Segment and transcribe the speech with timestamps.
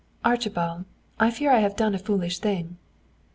[0.25, 0.85] "Archibald,
[1.19, 2.77] I fear I have done a foolish thing."